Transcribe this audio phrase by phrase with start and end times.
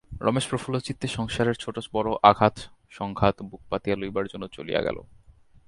[0.21, 4.97] রমেশ প্রফুল্লচিত্তে সংসারের ছোটো-বড়ো আঘাত-সংঘাত বুক পাতিয়া লইবার জন্য চলিয়া গেল।